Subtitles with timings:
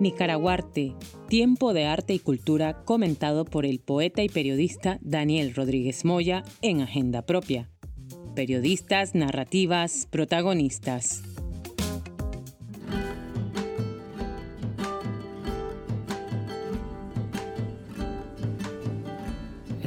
[0.00, 0.94] Nicaraguarte,
[1.28, 6.82] tiempo de arte y cultura comentado por el poeta y periodista Daniel Rodríguez Moya en
[6.82, 7.70] Agenda Propia.
[8.34, 11.33] Periodistas, narrativas, protagonistas.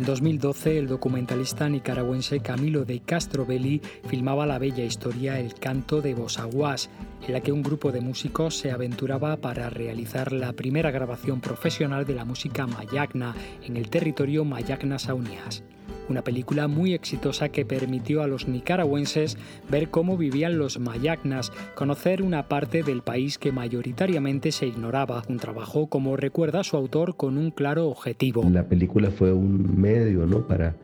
[0.08, 6.14] 2012, el documentalista nicaragüense Camilo de Castro Belli filmaba la bella historia El canto de
[6.14, 6.89] Bosaguas,
[7.28, 12.06] en la que un grupo de músicos se aventuraba para realizar la primera grabación profesional
[12.06, 15.62] de la música mayagna en el territorio Mayagna Saunias.
[16.10, 19.38] Una película muy exitosa que permitió a los nicaragüenses
[19.70, 25.24] ver cómo vivían los mayagnas, conocer una parte del país que mayoritariamente se ignoraba.
[25.29, 28.43] Un trabajo, como recuerda su autor, con un claro objetivo.
[28.50, 30.48] La película fue un medio ¿no?
[30.48, 30.75] para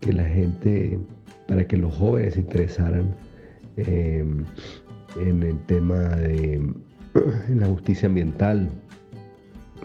[0.00, 0.98] que la gente,
[1.46, 3.14] para que los jóvenes se interesaran.
[3.76, 4.24] Eh,
[5.20, 6.72] en el tema de
[7.54, 8.68] la justicia ambiental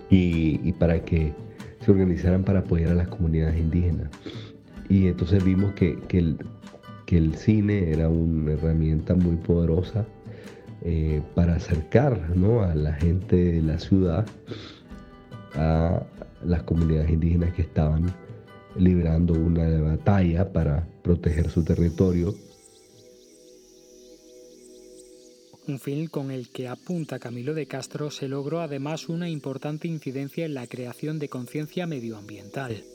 [0.09, 1.33] y, para que
[1.81, 4.09] se organizaran para apoyar a las comunidades indígenas.
[4.89, 6.37] Y entonces vimos que, el,
[7.05, 10.05] que el cine era una herramienta muy poderosa
[10.83, 12.13] eh, para acercar
[12.63, 14.25] a la gente de la ciudad
[15.55, 16.03] a
[16.45, 18.13] las comunidades indígenas que estaban
[18.77, 22.35] librando una batalla para proteger su territorio
[25.67, 30.45] Un film con el que apunta Camilo de Castro se logró además una importante incidencia
[30.45, 32.85] en la creación de conciencia medioambiental.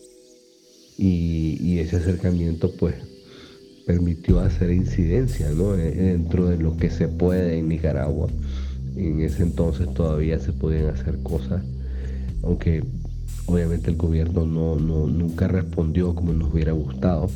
[0.97, 1.42] Y,
[1.79, 2.95] ese acercamiento pues
[3.87, 5.75] permitió hacer incidencia ¿no?
[5.75, 8.29] E, dentro de lo que se puede en Nicaragua.
[8.97, 11.63] En ese entonces todavía se podían hacer cosas,
[12.43, 12.85] aunque
[13.47, 17.31] obviamente el gobierno no, nunca respondió como nos hubiera gustado.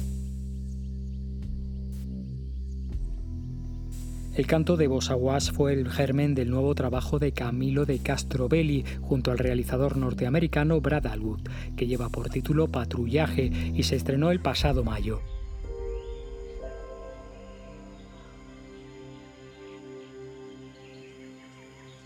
[4.36, 8.84] El canto de Bosaguas fue el germen del nuevo trabajo de Camilo de Castro Belli
[9.00, 11.40] junto al realizador norteamericano Brad Alwood,
[11.74, 13.44] que lleva por título Patrullaje
[13.74, 15.22] y se estrenó el pasado mayo.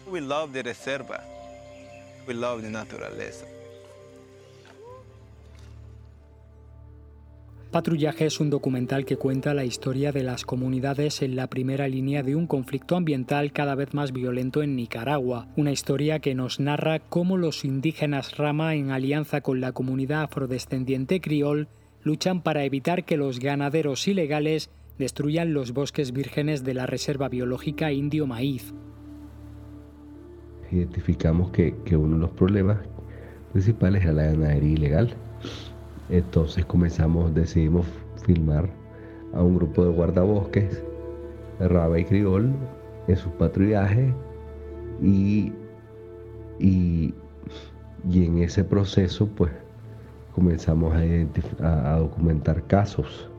[0.07, 0.21] We
[0.53, 1.25] the reserva.
[2.29, 3.60] We the naturaleza.
[7.71, 12.25] Patrullaje es un documental que cuenta la historia de las comunidades en la primera línea
[12.25, 16.99] de un conflicto ambiental cada vez más violento en Nicaragua, una historia que nos narra
[16.99, 21.69] cómo los indígenas Rama, en alianza con la comunidad afrodescendiente criol,
[22.03, 27.93] luchan para evitar que los ganaderos ilegales destruyan los bosques vírgenes de la Reserva Biológica
[27.93, 28.75] Indio Maíz.
[30.73, 32.79] Identificamos que, que uno de los problemas
[33.53, 35.17] principales es la ganadería ilegal
[36.11, 37.87] entonces comenzamos, decidimos
[38.25, 38.69] filmar
[39.33, 40.83] a un grupo de guardabosques,
[41.61, 42.53] Raba y Criol,
[43.07, 44.13] en su patrullaje
[45.03, 45.53] y,
[46.59, 47.15] y,
[48.13, 49.53] en ese proceso pues
[50.35, 53.31] comenzamos a, a documentar casos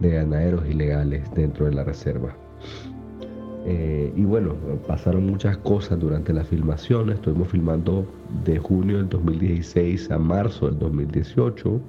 [0.00, 2.34] de ganaderos ilegales dentro de la reserva.
[3.66, 4.54] Eh, y bueno,
[4.86, 7.10] pasaron muchas cosas durante la filmación.
[7.10, 8.06] Estuvimos filmando
[8.44, 11.80] de junio del 2016 a marzo del 2018.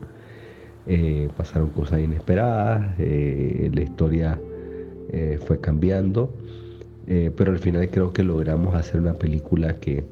[0.87, 4.41] Eh, pasaron cosas inesperadas, eh, la historia
[5.09, 6.33] eh, fue cambiando,
[7.35, 10.05] pero al final creo que logramos hacer una película que,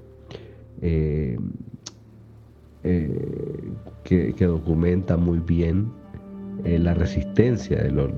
[4.04, 5.94] que, documenta muy bien
[6.66, 8.12] la resistencia de, los,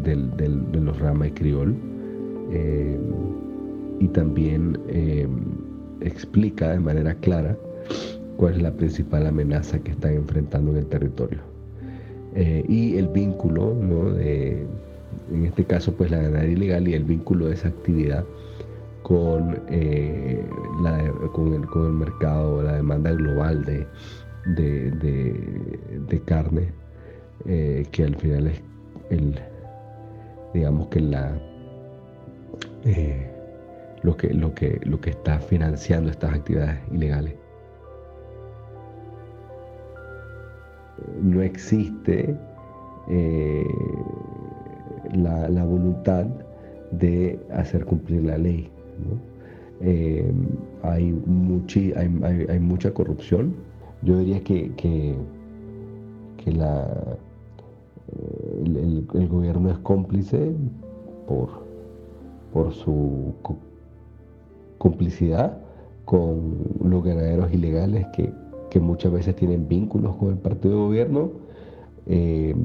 [0.74, 1.76] los Rama y Criol
[4.00, 4.80] y también
[6.00, 7.56] explica de manera clara
[8.38, 11.51] cuál es la principal amenaza que están enfrentando en el territorio.
[12.36, 14.12] Eh, y el vínculo, ¿no?
[14.12, 14.66] de,
[15.32, 18.24] en este caso pues la ganadería ilegal y el vínculo de esa actividad
[19.04, 20.42] con, eh,
[20.82, 23.88] la, con, el, con el mercado, la demanda global de,
[24.56, 26.72] de, carne,
[27.46, 28.62] eh, que al final es
[29.10, 29.38] el,
[30.54, 31.38] digamos que la,
[34.04, 37.34] lo, que, lo, que, lo que está financiando estas actividades ilegales.
[41.22, 42.36] No existe
[43.10, 43.68] eh,
[45.14, 46.26] la, voluntad
[46.92, 48.70] de hacer cumplir la ley.
[49.82, 50.32] Eh,
[50.84, 51.22] hay,
[51.96, 53.54] hay, mucha corrupción.
[54.04, 57.18] Yo diría que, que, la,
[58.66, 60.52] el, gobierno es cómplice
[61.28, 61.50] por,
[62.54, 63.34] por su
[64.78, 65.58] complicidad
[66.06, 68.34] con los ganaderos ilegales que
[68.72, 71.32] que muchas veces tienen vínculos con el partido de gobierno
[72.08, 72.56] eh,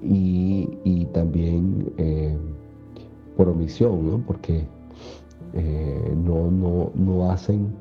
[0.00, 2.36] y, también eh,
[3.36, 4.18] por omisión, ¿no?
[4.24, 4.66] porque
[5.54, 7.74] eh, no, no, no hacen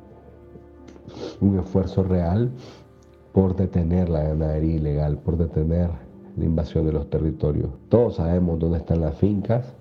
[1.40, 2.50] un esfuerzo real
[3.32, 5.92] por detener la ganadería ilegal, por detener
[6.36, 7.70] la invasión de los territorios.
[7.90, 9.72] Todos sabemos dónde están las fincas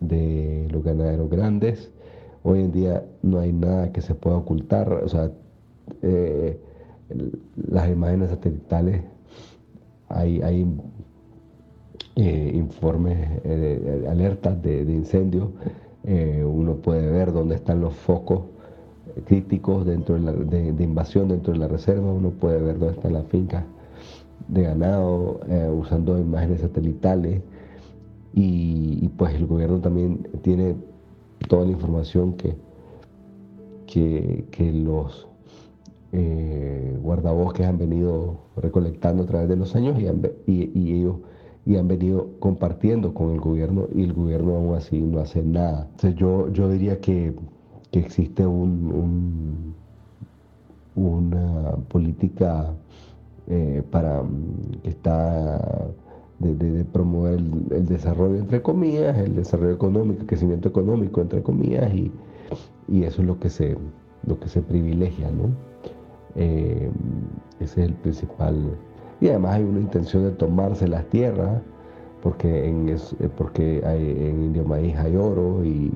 [0.00, 1.92] de los ganaderos grandes.
[2.42, 4.92] Hoy en día no hay nada que se pueda ocultar.
[4.92, 5.30] O sea,
[6.02, 6.58] eh,
[7.68, 9.02] las imágenes satelitales,
[10.08, 10.66] hay, hay
[12.16, 15.48] eh, informes, eh, alertas de, incendios.
[16.44, 18.42] uno puede ver dónde están los focos
[19.26, 22.12] críticos dentro de, invasión dentro de la reserva.
[22.12, 23.64] Uno puede ver dónde están las fincas
[24.48, 25.40] de ganado
[25.76, 27.42] usando imágenes satelitales.
[28.32, 30.76] Y, pues el gobierno también tiene
[31.48, 32.54] toda la información que,
[33.86, 35.26] que, los
[36.12, 41.16] eh, guardabosques han venido recolectando a través de los años y, y, ellos
[41.66, 45.88] y han venido compartiendo con el gobierno y el gobierno aún así no hace nada.
[46.16, 47.34] Yo, yo diría que,
[47.92, 49.74] existe un,
[50.94, 52.72] una política
[53.48, 54.22] eh, para
[54.82, 55.90] que está
[56.38, 57.40] de, promover
[57.70, 62.10] el, desarrollo entre comillas, el desarrollo económico, el crecimiento económico entre comillas, y,
[63.04, 63.76] eso es lo que se,
[64.26, 65.69] lo que se privilegia, ¿no?
[66.36, 66.90] Eh,
[67.60, 68.76] ese es el principal.
[69.20, 71.60] Y además hay una intención de tomarse las tierras,
[72.22, 72.98] porque en, eh,
[73.36, 75.92] porque en Indio Maíz hay oro y,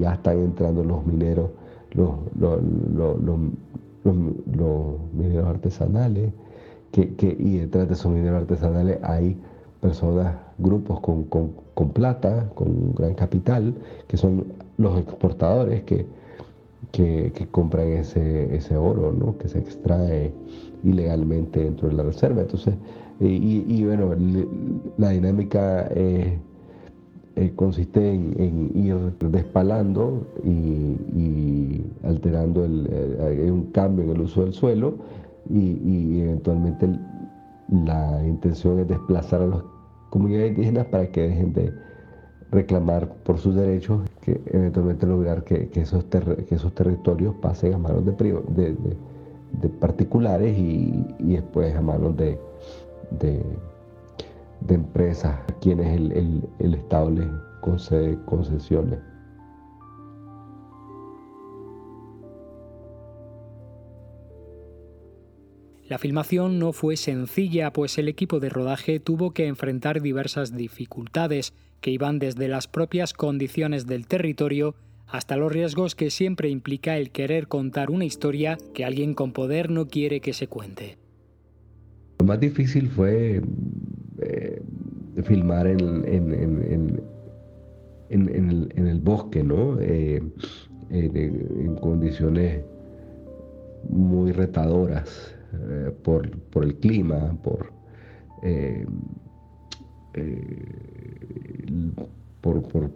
[0.00, 1.50] ya están entrando los mineros,
[1.92, 2.58] los, los,
[5.14, 6.32] mineros artesanales,
[6.92, 9.36] que, que, y detrás de esos mineros artesanales hay
[9.80, 13.74] personas, grupos con, con, plata, con gran capital,
[14.08, 14.46] que son
[14.78, 16.06] los exportadores que,
[16.94, 19.36] que, compran ese, ese oro, ¿no?
[19.36, 20.32] que se extrae
[20.84, 22.42] ilegalmente dentro de la reserva.
[22.42, 22.74] Entonces,
[23.20, 24.14] y, bueno,
[24.96, 26.38] la dinámica eh,
[27.36, 28.96] eh, consiste en, ir
[29.30, 34.94] despalando y, alterando el, eh, un cambio en el uso del suelo
[35.48, 36.88] y, y eventualmente
[37.70, 39.64] la intención es desplazar a los
[40.10, 41.72] comunidades indígenas para que dejen de
[42.54, 48.04] reclamar por sus derechos, que eventualmente lograr que, esos, que esos territorios pasen a manos
[48.06, 48.12] de,
[49.52, 52.38] de, particulares y, después a manos de,
[54.68, 57.28] empresas a quienes el, el, el Estado les
[57.60, 58.98] concede concesiones.
[65.94, 71.52] La filmación no fue sencilla, pues el equipo de rodaje tuvo que enfrentar diversas dificultades,
[71.80, 74.74] que iban desde las propias condiciones del territorio
[75.06, 79.70] hasta los riesgos que siempre implica el querer contar una historia que alguien con poder
[79.70, 80.98] no quiere que se cuente.
[82.18, 83.40] Lo más difícil fue
[84.20, 84.62] eh,
[85.22, 85.78] filmar en,
[88.10, 89.78] el, bosque, ¿no?
[89.80, 90.20] Eh,
[90.90, 92.64] en condiciones
[93.88, 95.36] muy retadoras.
[95.68, 96.30] Eh, por,
[96.64, 97.72] el clima, por,
[98.42, 98.86] eh,
[100.14, 101.66] eh,
[102.40, 102.90] por, por,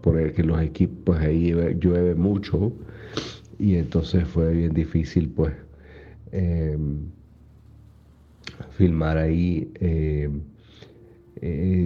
[0.00, 2.72] por, que los equipos ahí llueve, mucho
[3.58, 5.52] y entonces fue bien difícil pues
[8.72, 9.70] filmar ahí.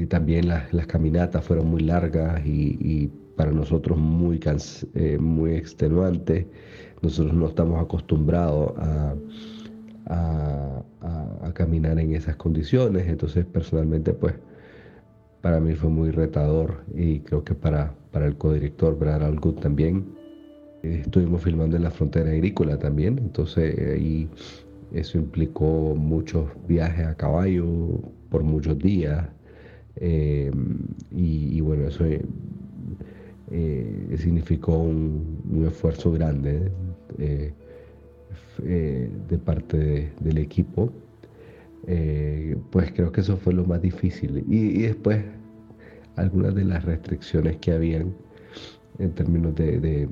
[0.08, 4.40] también las, caminatas fueron muy largas y, para nosotros muy,
[5.18, 6.46] muy extenuantes.
[7.02, 9.14] Nosotros no estamos acostumbrados a,
[11.54, 14.34] caminar en esas condiciones, entonces personalmente pues
[15.40, 20.04] para mí fue muy retador y creo que para, para el codirector Brad Algood también.
[20.82, 24.28] Estuvimos filmando en la frontera agrícola también, entonces ahí
[24.92, 27.64] eso implicó muchos viajes a caballo
[28.30, 29.28] por muchos días
[29.96, 30.50] eh,
[31.10, 32.04] y, bueno, eso
[33.56, 36.72] eh, significó un, esfuerzo grande
[37.18, 37.52] eh,
[38.64, 40.90] eh, de parte del equipo.
[42.72, 44.44] pues creo que eso fue lo más difícil.
[44.48, 45.22] Y, después
[46.16, 48.12] algunas de las restricciones que habían
[48.98, 50.08] en términos de,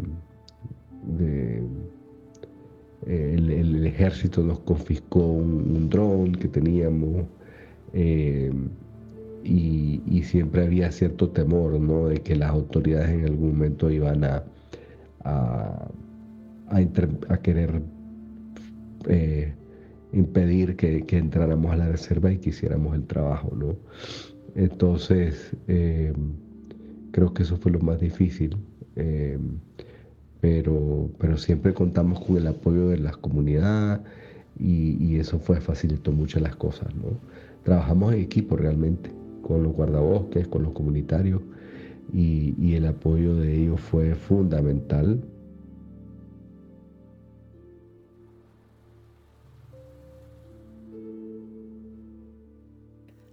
[3.07, 7.27] el, ejército nos confiscó un, dron que teníamos
[9.45, 12.07] y, siempre había cierto temor ¿no?
[12.07, 14.45] de que las autoridades en algún momento iban a,
[15.25, 15.89] a,
[17.43, 17.83] querer
[19.09, 19.53] eh,
[20.13, 23.53] impedir que, entráramos a la reserva y que hiciéramos el trabajo.
[23.55, 23.77] ¿no?
[24.55, 26.13] Entonces, eh,
[27.11, 28.57] creo que eso fue lo más difícil.
[28.97, 29.39] Eh,
[30.41, 34.01] pero, pero siempre contamos con el apoyo de las comunidades
[34.59, 36.95] y, y, eso fue facilitó mucho las cosas.
[36.97, 37.19] ¿no?
[37.65, 39.11] Trabajamos en equipo realmente
[39.43, 41.41] con los guardabosques, con los comunitarios.
[42.13, 45.23] y, el apoyo de ellos fue fundamental.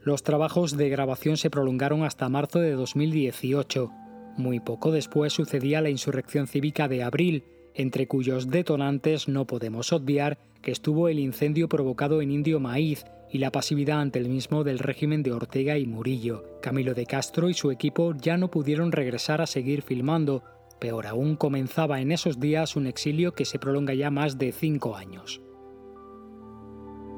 [0.09, 3.91] Los trabajos de grabación se prolongaron hasta marzo de 2018.
[4.37, 7.43] Muy poco después sucedía la insurrección cívica de abril,
[7.75, 13.37] entre cuyos detonantes no podemos obviar que estuvo el incendio provocado en Indio Maíz, y
[13.37, 16.43] la pasividad ante el mismo del régimen de Ortega y Murillo.
[16.61, 20.43] Camilo de Castro y su equipo ya no pudieron regresar a seguir filmando,
[20.79, 24.95] peor aún comenzaba en esos días un exilio que se prolonga ya más de cinco
[24.95, 25.41] años.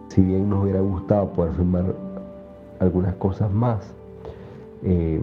[0.09, 1.95] Si bien nos hubiera gustado poder filmar
[2.79, 3.93] algunas cosas más,
[4.83, 5.21] eh,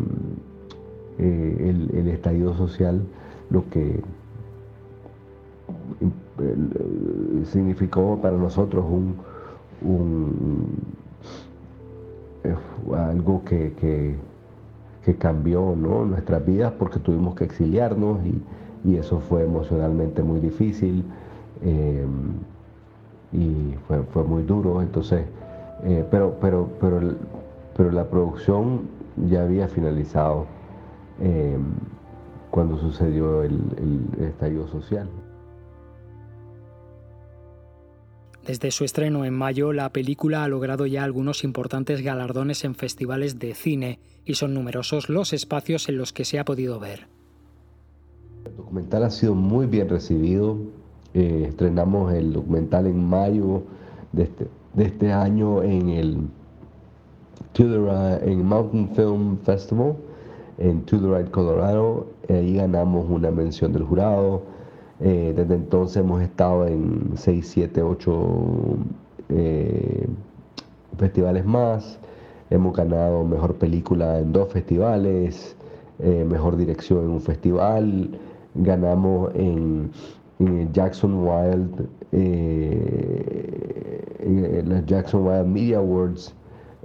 [1.18, 3.02] eh, el, estallido social
[3.50, 4.00] lo que
[6.40, 9.16] eh, significó para nosotros un,
[12.96, 14.16] algo que, que,
[15.16, 16.04] cambió ¿no?
[16.04, 18.42] nuestras vidas porque tuvimos que exiliarnos y,
[18.96, 21.04] eso fue emocionalmente muy difícil
[21.62, 22.06] eh,
[23.32, 24.80] y fue, muy duro.
[24.80, 25.24] Entonces,
[25.84, 27.00] eh, pero, pero, pero,
[27.76, 28.82] pero la producción
[29.28, 30.46] ya había finalizado
[31.20, 31.58] eh,
[32.50, 35.08] cuando sucedió el estallido social.
[38.48, 43.38] Desde su estreno en mayo, la película ha logrado ya algunos importantes galardones en festivales
[43.38, 47.08] de cine y son numerosos los espacios en los que se ha podido ver.
[48.46, 50.56] El documental ha sido muy bien recibido.
[51.12, 53.64] Eh, estrenamos el documental en mayo
[54.12, 54.46] de este,
[54.78, 56.16] este año en el
[57.54, 59.94] en Mountain Film Festival
[60.56, 62.06] en Right, Colorado.
[62.30, 64.42] Ahí ganamos una mención del jurado
[65.00, 68.76] eh, desde entonces hemos estado en 6, 7, 8
[70.96, 71.98] festivales más.
[72.50, 75.54] Hemos ganado mejor película en dos festivales,
[75.98, 78.18] eh, mejor dirección en un festival.
[78.54, 79.90] Ganamos en,
[80.72, 86.32] Jackson Wild, eh, en los Jackson Wild Media Awards,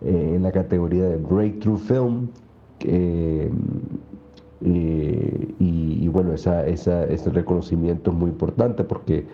[0.04, 2.30] en la categoría de Breakthrough Film.
[4.66, 9.26] Eh, y, bueno, esa, ese reconocimiento es muy importante porque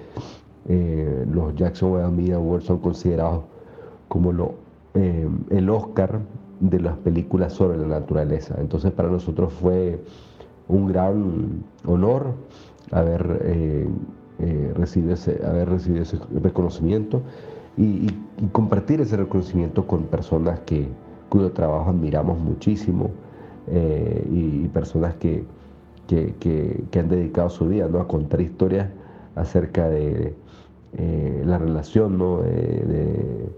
[0.68, 3.44] eh, los Jackson Media Awards son considerados
[4.08, 4.56] como lo,
[4.96, 6.20] eh, el Oscar
[6.60, 8.56] de las películas sobre la naturaleza.
[8.60, 10.02] Entonces para nosotros fue
[10.68, 12.34] un gran honor
[12.92, 13.88] haber,
[14.76, 17.22] recibido, ese, haber recibido ese reconocimiento
[17.78, 18.08] y,
[18.54, 20.88] compartir ese reconocimiento con personas que,
[21.28, 23.12] cuyo trabajo admiramos muchísimo.
[23.72, 25.44] Eh, y, personas que,
[26.08, 28.00] que, han dedicado su vida ¿no?
[28.00, 28.90] a contar historias
[29.36, 30.34] acerca de
[30.98, 32.42] eh, la relación ¿no?
[32.42, 33.52] de,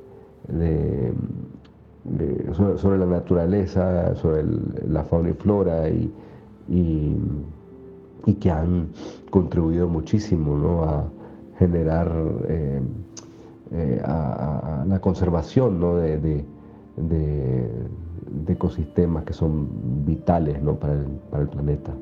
[2.77, 4.43] sobre, la naturaleza, sobre
[4.85, 6.11] la fauna y flora y,
[6.67, 8.89] y, que han
[9.29, 10.83] contribuido muchísimo ¿no?
[10.83, 11.05] a
[11.57, 12.11] generar
[12.49, 12.81] eh,
[14.03, 15.95] a, la conservación ¿no?
[15.95, 16.17] de,
[16.97, 17.69] de
[18.47, 20.75] ecosistemas que son vitales ¿no?
[20.75, 21.93] para, el, para el planeta.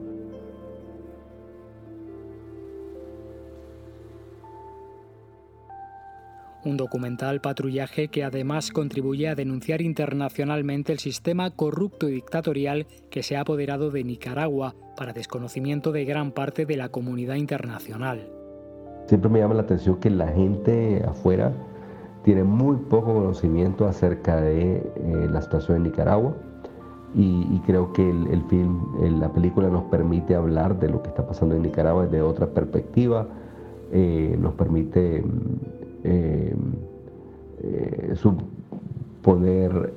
[6.66, 13.24] un documental patrullaje que además contribuye a denunciar internacionalmente el sistema corrupto y dictatorial que
[13.24, 18.28] se ha apoderado de Nicaragua para desconocimiento de gran parte de la comunidad internacional.
[19.08, 21.54] Siempre me llama la atención que la gente afuera
[22.24, 26.34] tiene muy poco conocimiento acerca de eh, la situación en Nicaragua
[27.16, 28.82] y, creo que el, film,
[29.20, 33.26] la película nos permite hablar de lo que está pasando en Nicaragua desde otra perspectiva,
[33.92, 35.24] eh, nos permite
[36.04, 36.56] eh,
[39.24, 39.92] poder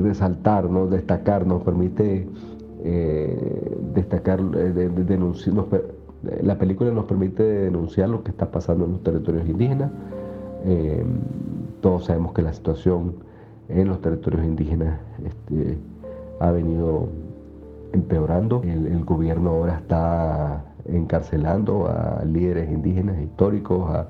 [0.00, 0.86] resaltar, ¿no?
[0.86, 2.28] destacar, nos permite
[3.92, 5.56] destacar, denunciar,
[6.22, 9.90] la película nos permite denunciar lo que está pasando en los territorios indígenas.
[10.64, 11.02] Eh,
[11.80, 13.14] todos sabemos que la situación
[13.68, 15.78] en los territorios indígenas este,
[16.38, 17.08] ha venido
[17.92, 18.62] empeorando.
[18.64, 24.06] El, gobierno ahora está encarcelando a líderes indígenas históricos,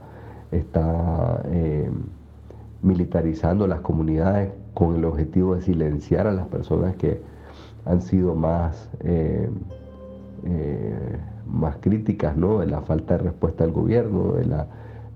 [0.51, 1.91] está eh,
[2.83, 7.21] militarizando las comunidades con el objetivo de silenciar a las personas que
[7.85, 9.49] han sido más eh,
[11.53, 12.61] más críticas ¿no?
[12.61, 14.67] de la falta de respuesta del gobierno, de, la,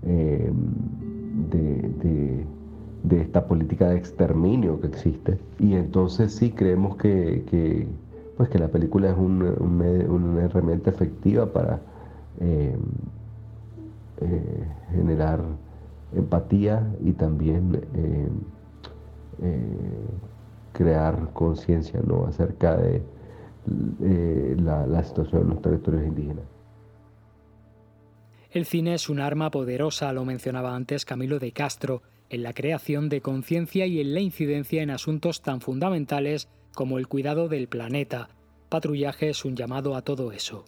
[0.03, 0.53] eh,
[1.51, 5.39] de, esta política de exterminio que existe.
[5.59, 7.87] Y entonces sí creemos que,
[8.37, 11.81] pues que la película es una herramienta efectiva para
[12.41, 12.77] eh,
[14.21, 15.41] eh, generar
[16.15, 17.81] empatía y también
[20.73, 22.27] crear conciencia ¿no?
[22.27, 23.03] acerca de
[24.03, 26.45] eh, la, la situación en los territorios indígenas.
[28.51, 33.09] El cine es un arma poderosa, lo mencionaba antes Camilo de Castro, en la creación
[33.09, 38.29] de conciencia y en la incidencia en asuntos tan fundamentales como el cuidado del planeta.
[38.69, 40.65] Patrullaje es un llamado a todo eso.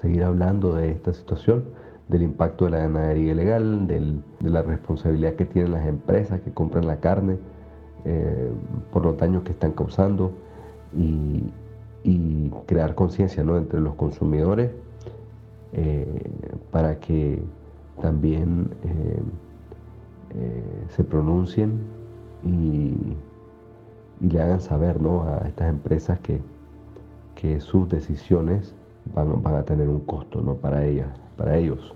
[0.00, 1.64] Seguir hablando de esta situación,
[2.08, 6.86] del impacto de la ganadería ilegal, de la responsabilidad que tienen las empresas que compran
[6.86, 7.38] la carne,
[8.04, 8.50] eh,
[8.92, 10.32] por los daños que están causando
[10.96, 11.50] y,
[12.66, 13.56] crear conciencia ¿no?
[13.56, 14.70] entre los consumidores
[15.72, 16.06] eh,
[16.70, 17.40] para que
[18.00, 18.70] también
[20.34, 21.80] eh, se pronuncien
[22.44, 23.16] y,
[24.20, 25.24] le hagan saber ¿no?
[25.24, 26.40] a estas empresas que,
[27.34, 28.74] que sus decisiones
[29.14, 30.54] van, van, a tener un costo ¿no?
[30.54, 31.94] para ellas, para ellos.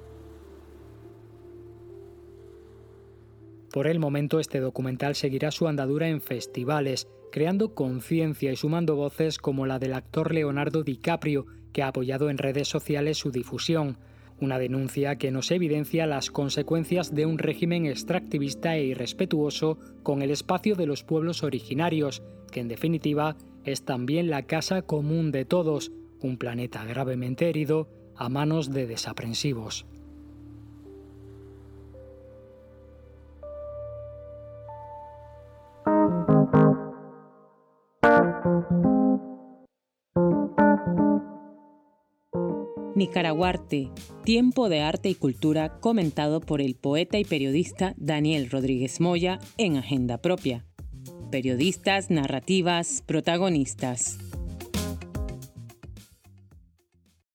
[3.72, 9.38] Por el momento este documental seguirá su andadura en festivales, creando conciencia y sumando voces
[9.38, 13.98] como la del actor Leonardo DiCaprio, que ha apoyado en redes sociales su difusión,
[14.40, 20.30] una denuncia que nos evidencia las consecuencias de un régimen extractivista e irrespetuoso con el
[20.30, 25.92] espacio de los pueblos originarios, que en definitiva es también la casa común de todos,
[26.20, 29.86] un planeta gravemente herido a manos de desaprensivos.
[42.98, 43.90] Nicaraguarte,
[44.24, 49.76] tiempo de arte y cultura comentado por el poeta y periodista Daniel Rodríguez Moya en
[49.76, 50.66] Agenda Propia.
[51.30, 54.18] Periodistas, narrativas, protagonistas.